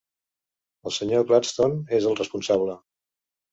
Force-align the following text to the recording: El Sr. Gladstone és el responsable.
El 0.85 0.93
Sr. 0.95 1.19
Gladstone 1.33 1.79
és 2.01 2.09
el 2.15 2.19
responsable. 2.23 2.81